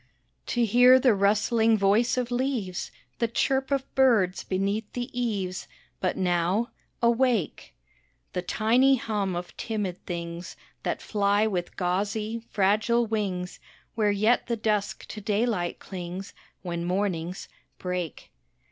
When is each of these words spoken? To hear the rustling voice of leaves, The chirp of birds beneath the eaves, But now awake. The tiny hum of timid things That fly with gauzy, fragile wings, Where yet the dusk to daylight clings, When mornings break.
To 0.47 0.65
hear 0.65 0.99
the 0.99 1.13
rustling 1.13 1.77
voice 1.77 2.17
of 2.17 2.31
leaves, 2.31 2.89
The 3.19 3.27
chirp 3.27 3.69
of 3.69 3.93
birds 3.93 4.43
beneath 4.43 4.91
the 4.93 5.11
eaves, 5.13 5.67
But 5.99 6.17
now 6.17 6.71
awake. 7.03 7.75
The 8.33 8.41
tiny 8.41 8.95
hum 8.95 9.35
of 9.35 9.55
timid 9.57 10.03
things 10.07 10.57
That 10.81 11.03
fly 11.03 11.45
with 11.45 11.77
gauzy, 11.77 12.39
fragile 12.49 13.05
wings, 13.05 13.59
Where 13.93 14.09
yet 14.09 14.47
the 14.47 14.57
dusk 14.57 15.05
to 15.09 15.21
daylight 15.21 15.77
clings, 15.77 16.33
When 16.63 16.83
mornings 16.83 17.47
break. 17.77 18.31